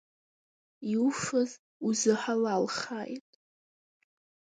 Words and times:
Иуфаз 0.91 1.51
узыҳалалхааит. 1.87 3.25